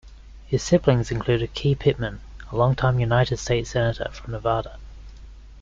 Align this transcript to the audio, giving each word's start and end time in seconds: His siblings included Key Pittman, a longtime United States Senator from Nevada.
His 0.47 0.63
siblings 0.63 1.11
included 1.11 1.53
Key 1.53 1.75
Pittman, 1.75 2.21
a 2.51 2.55
longtime 2.55 2.99
United 2.99 3.37
States 3.37 3.69
Senator 3.69 4.09
from 4.11 4.31
Nevada. 4.31 4.79